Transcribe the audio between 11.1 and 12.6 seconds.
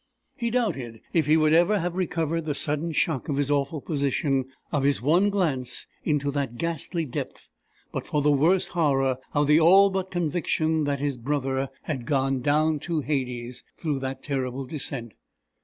brother had gone